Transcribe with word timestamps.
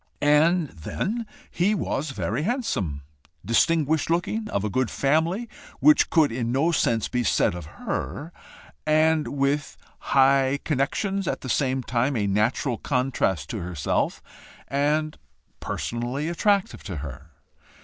And 0.23 0.69
then 0.69 1.27
he 1.51 1.75
was 1.75 2.09
very 2.09 2.41
handsome, 2.41 3.03
distinguished 3.45 4.09
looking, 4.09 4.49
of 4.49 4.63
a 4.63 4.69
good 4.71 4.89
family, 4.89 5.47
which 5.79 6.09
could 6.09 6.31
in 6.31 6.51
no 6.51 6.71
sense 6.71 7.07
be 7.07 7.23
said 7.23 7.53
of 7.53 7.67
her, 7.77 8.33
and 8.83 9.27
with 9.27 9.77
high 9.99 10.57
connections 10.65 11.27
at 11.27 11.41
the 11.41 11.49
same 11.49 11.83
time 11.83 12.15
a 12.15 12.25
natural 12.25 12.79
contrast 12.79 13.51
to 13.51 13.59
herself, 13.59 14.23
and 14.67 15.19
personally 15.59 16.29
attractive 16.29 16.81
to 16.85 16.95
her. 17.05 17.29